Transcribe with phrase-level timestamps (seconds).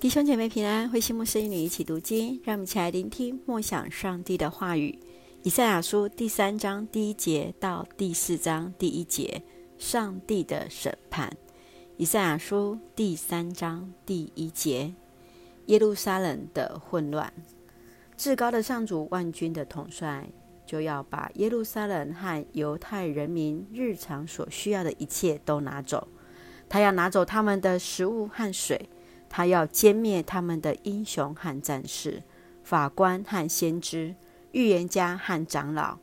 [0.00, 4.96] 弟兄姐妹平安，慧馨牧师与你一起读经，让我们一起来聆听默想上帝的话语。
[5.42, 9.42] 以赛亚书第三章第一节到第四章第一节，
[9.76, 11.36] 上帝的审判。
[11.96, 14.94] 以赛亚书第三章第一节，
[15.66, 17.32] 耶路撒冷的混乱，
[18.16, 20.28] 至高的上主万军的统帅
[20.64, 26.06] 就要把耶路撒冷和犹太人民日常所需要的一切都拿走，
[26.68, 28.88] 他要拿走他们的食物和水。
[29.28, 32.22] 他要歼灭他们的英雄和战士、
[32.64, 34.14] 法官和先知、
[34.52, 35.98] 预言家和长老、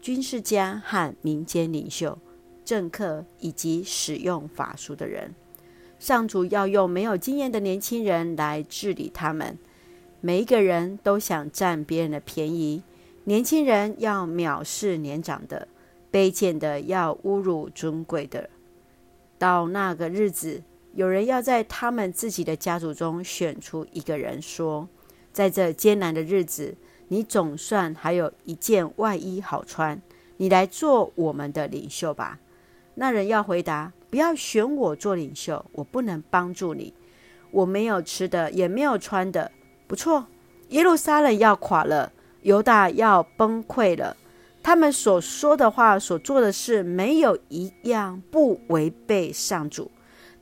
[0.00, 2.18] 军事家和民间领袖、
[2.64, 5.34] 政客以及使用法术的人。
[5.98, 9.58] 上主要用没有经验的年轻人来治理他们。
[10.20, 12.82] 每一个人都想占别人的便宜。
[13.24, 15.66] 年轻人要藐视年长的，
[16.12, 18.48] 卑贱的要侮辱尊贵的。
[19.38, 20.62] 到那个日子。
[20.94, 24.88] 有人要在他们自己的家族中选出一个人，说
[25.32, 26.74] ：“在这艰难的日子，
[27.08, 30.00] 你总算还有一件外衣好穿，
[30.38, 32.40] 你来做我们的领袖吧。”
[32.96, 36.92] 那人要回答：“不要选我做领袖，我不能帮助你。
[37.52, 39.52] 我没有吃的，也没有穿的。
[39.86, 40.26] 不错，
[40.70, 44.16] 耶路撒冷要垮了，犹大要崩溃了。
[44.62, 49.90] 他们所说的话、所做的事，没有一样不违背上主。”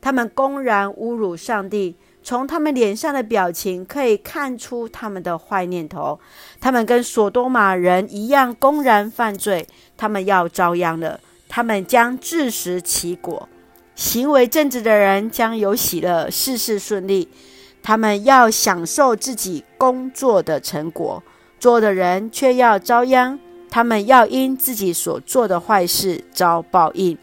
[0.01, 6.19] 他们公然侮辱上帝，从他们脸上的表情可以看出他们的坏念头。
[6.61, 11.21] 他们跟所多玛人一样公然犯罪，他们要遭殃了。
[11.49, 13.49] 他们将自食其果。
[13.95, 17.29] 行为正直的人将有喜乐，事事顺利。
[17.83, 21.23] 他们要享受自己工作的成果，
[21.59, 23.39] 做的人却要遭殃。
[23.71, 27.17] 他们要因自己所做的坏事遭报应。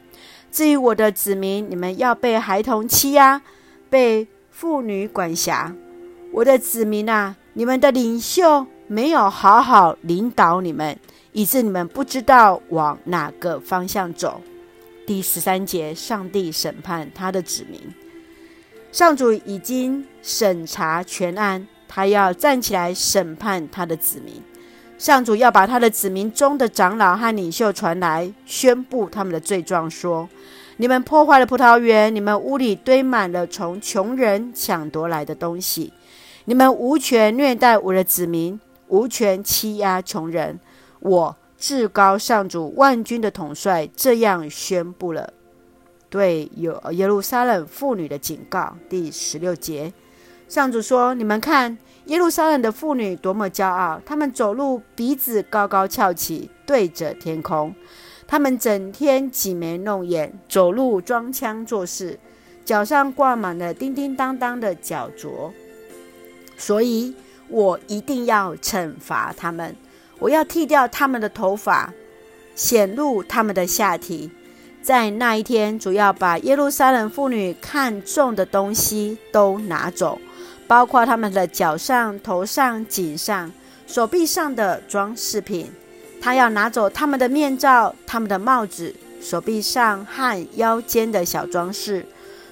[0.53, 3.41] 至于我的子民，你们要被孩童欺压，
[3.89, 5.73] 被妇女管辖。
[6.31, 10.95] 我的子民啊，你们的领袖没有好好领导你们，
[11.31, 14.41] 以致你们不知道往哪个方向走。
[15.07, 17.81] 第十三节，上帝审判他的子民。
[18.91, 24.35] 上主已经审查全案，他要站起来审判他的子民。
[25.03, 30.29] 上主要把他的子民中的长老和领袖传来，宣布他们的罪状，说
[30.79, 35.91] ：“你们破坏了葡萄园，你们屋里堆满了从穷人抢夺来的东西，
[36.45, 40.57] 你们无权虐待我的子民，无权欺压穷人。
[41.01, 45.33] 我至高上主万军的统帅这样宣布了，
[46.09, 49.91] 对有耶路撒冷妇女的警告。”第十六节，
[50.53, 51.75] 上主说：“你们看。”
[52.05, 53.99] 耶路撒冷的妇女多么骄傲！
[54.05, 57.73] 她们走路鼻子高高翘起，对着天空。
[58.27, 62.19] 她们整天挤眉弄眼，走路装腔作势，
[62.63, 65.51] 脚上挂满了叮叮当当的脚镯。
[66.55, 67.15] 所以
[67.47, 69.75] 我一定要惩罚他们，
[70.19, 71.91] 我要剃掉他们的头发，
[72.53, 74.29] 显露他们的下体。
[74.83, 80.19] 在那一天，主要把耶路撒冷妇女看中的东西都拿走。
[80.67, 83.51] 包括他们的脚上、头上、颈上、
[83.85, 85.71] 手臂上的装饰品，
[86.21, 92.05] 他要拿走他们的面罩、他们的帽子、手臂上和腰间的小装饰、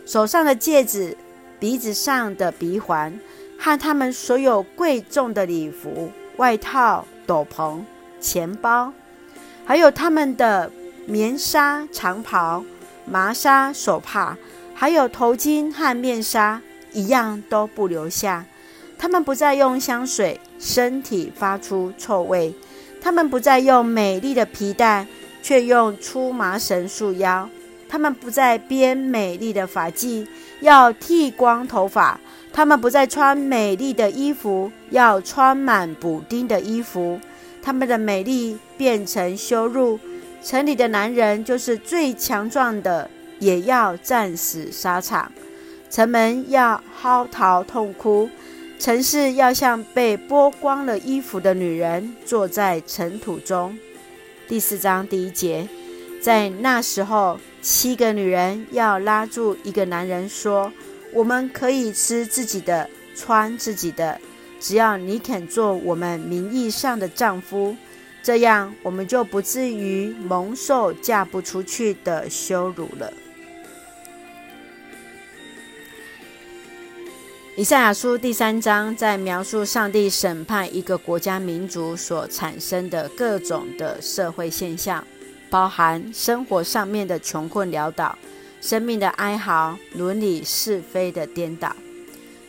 [0.06, 1.18] 手上的戒指、
[1.60, 3.18] 鼻子上的鼻环，
[3.58, 7.80] 和他们所有贵重的礼服、外套、斗篷、
[8.20, 8.92] 钱包，
[9.66, 10.72] 还有他们的
[11.06, 12.64] 棉纱长袍、
[13.06, 14.38] 麻纱手帕，
[14.74, 16.62] 还有头巾和面纱。
[16.94, 18.46] 一样都不留下。
[18.97, 22.53] 他们不再用香水，身体发出臭味；
[23.02, 25.07] 他们不再用美丽的皮带，
[25.41, 27.47] 却用粗麻绳束腰；
[27.90, 30.28] 他们不再编美丽的发髻，
[30.59, 32.19] 要剃光头发；
[32.53, 37.19] 他们不再穿美丽的衣服，要穿满补丁的衣服。
[37.63, 40.00] 他们的美丽变成羞辱。
[40.44, 43.09] 城里的男人，就是最强壮的，
[43.40, 45.31] 也要战死沙场。
[45.91, 48.29] 城门要嚎啕痛哭，
[48.79, 53.78] 城市要像被剥光了衣服的女人坐在尘土中。
[54.47, 55.67] 第四章第一节，
[56.22, 60.72] 在那时候，七个女人要拉住一个男人说
[61.11, 64.17] ：“我们可以吃自己的，穿自己的，
[64.61, 67.76] 只要你肯做我们名义上的丈夫，
[68.23, 73.11] 这样我们就不至于蒙受嫁不出去的羞辱了。”
[77.61, 85.05] 以赛亚书第三章在描述上帝审判一个国家民族所产生的各种的社会现象，
[85.47, 88.17] 包含生活上面的穷困潦倒、
[88.61, 91.72] 生命的哀嚎、伦理是非的颠倒。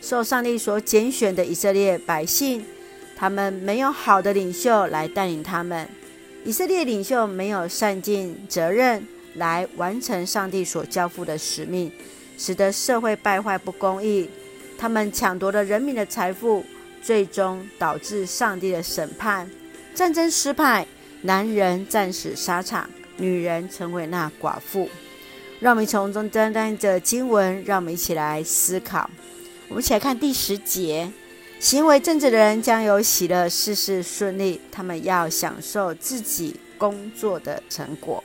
[0.01, 2.65] 受上帝所拣选的以色列百姓，
[3.15, 5.87] 他们没有好的领袖来带领他们。
[6.43, 11.91] 以色列领袖没有善尽责任来完成上帝所交付的使命，
[12.35, 14.27] 使得社会败坏不公义。
[14.83, 16.61] 他们抢夺了人民的财富，
[17.01, 19.49] 最终导致上帝的审判，
[19.95, 20.85] 战争失败，
[21.21, 24.89] 男人战死沙场，女人成为那寡妇。
[25.61, 29.09] 让我们从中单单的经文，让我们一起来思考。
[29.69, 31.09] 我们一起来看第十节。
[31.61, 34.59] 行为正直的人将有喜乐，事事顺利。
[34.69, 38.21] 他们要享受自己工作的成果。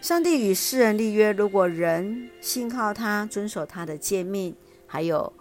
[0.00, 4.54] 上帝与世人立约，如果人信靠他，遵守他的诫命，
[4.86, 5.32] 还有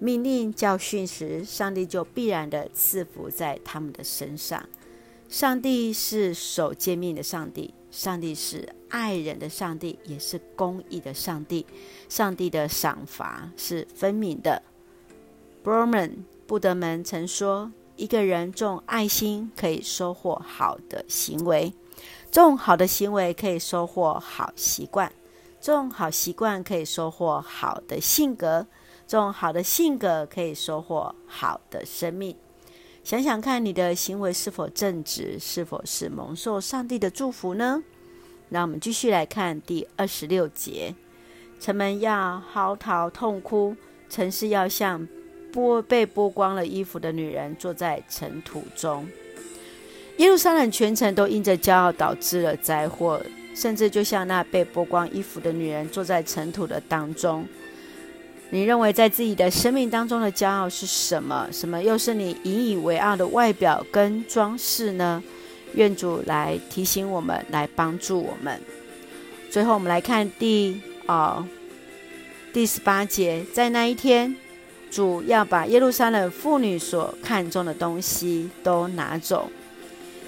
[0.00, 4.68] 命令教训时，上帝就必然的赐福在他们的身上。
[5.28, 11.64] 上帝是守诫命的上帝，上帝是爱人的上帝，也是公义的上帝。
[12.08, 14.62] 上帝的赏罚是分明的。
[15.62, 21.74] Borman 布德门曾说：“一个人种爱心，可以收获好的行为；
[22.32, 25.10] 种好的行为，可以收获好习惯；
[25.60, 28.64] 种好习惯，可以收获好的性格；
[29.18, 32.36] 种好的性格，可以收获好的生命。
[33.02, 35.38] 想想看，你的行为是否正直？
[35.38, 37.82] 是否是蒙受上帝的祝福呢？”
[38.50, 40.94] 让我们继续来看第二十六节：
[41.58, 43.76] 城门要嚎啕痛哭，
[44.08, 45.06] 城市要像。
[45.52, 49.04] 剥被剥光了衣服的女人坐在尘土中，
[50.18, 53.20] 耶路撒冷全城都因着骄傲导致了灾祸，
[53.52, 57.44] 甚至就像那被剥光衣服的女人坐在尘土的当中。
[58.50, 61.48] 你认为在自己的生命当中的骄傲是什么？
[61.52, 65.22] 什么又是你引以为傲的外表跟装饰呢？
[65.74, 68.60] 愿主来提醒我们，来帮助我们。
[69.50, 71.46] 最后，我们来看第哦
[72.52, 74.36] 第十八节，在那一天。
[74.90, 79.48] 主要把耶路撒冷妇女所看重的东西都拿走。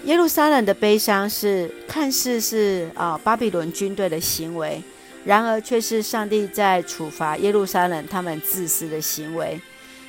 [0.05, 4.81] 耶路撒冷的悲伤是看似是啊巴比伦军队的行为，
[5.25, 9.61] 然而却是上帝在处罚耶路撒冷他们自私的行为。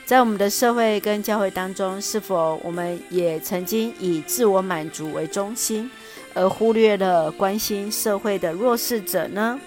[0.06, 5.90] 在我们的社会跟教会当中，是否我们也曾经以自我满足为中心，
[6.34, 9.60] 而忽略了关心社会的弱势者呢？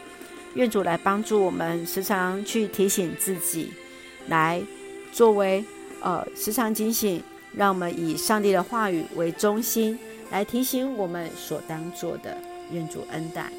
[0.54, 3.72] 愿主来帮助我们，时常去提醒自己，
[4.28, 4.62] 来。
[5.12, 5.64] 作为
[6.02, 7.22] 呃时常警醒，
[7.54, 9.98] 让我们以上帝的话语为中心，
[10.30, 12.36] 来提醒我们所当做的。
[12.70, 13.50] 愿主恩待。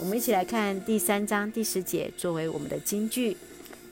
[0.00, 3.36] 我们一起来看第三章第十节，作为我们的金句：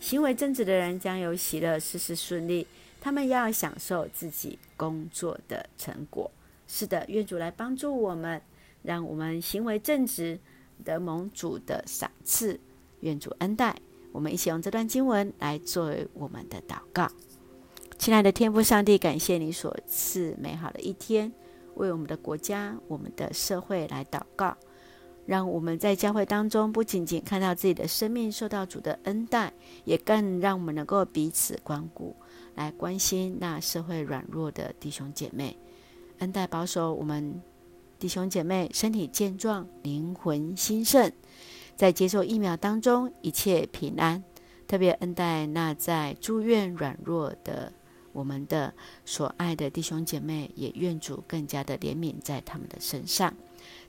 [0.01, 2.67] 行为正直的人将有喜乐，事事顺利。
[2.99, 6.31] 他们要享受自己工作的成果。
[6.67, 8.41] 是的，愿主来帮助我们，
[8.83, 10.41] 让我们行为正直，
[10.83, 12.59] 得蒙主的赏赐。
[13.01, 13.77] 愿主恩待。
[14.11, 17.13] 我们一起用这段经文来作为我们的祷告。
[17.99, 21.31] 亲爱的天父上帝，感谢你所赐美好的一天，
[21.75, 24.57] 为我们的国家、我们的社会来祷告，
[25.29, 29.53] 让我们在教会当中不仅仅看到自己的生命受到主的恩待，
[29.85, 32.17] 也更让我们能够彼此关顾，
[32.55, 35.55] 来关心那社会软弱的弟兄姐妹，
[36.21, 37.43] 恩待保守我们
[37.99, 41.13] 弟兄姐妹身体健壮、灵魂兴盛。
[41.77, 44.25] 在接受疫苗当中，一切平安。
[44.67, 47.71] 特别恩待那在住院软弱的
[48.13, 48.73] 我们的
[49.05, 53.35] 所爱的弟兄姐妹，也愿主更加的怜悯在他们的身上，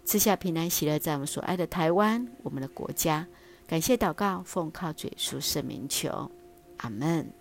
[0.04, 3.28] 赐下平安喜乐在我们所爱的台湾，我们的国家。
[3.68, 6.32] 感谢祷告，奉靠主耶稣圣名求，
[6.78, 7.32] 阿门。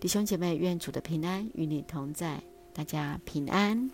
[0.00, 3.90] 弟兄姐妹，愿主的平安与你同在，大家平安。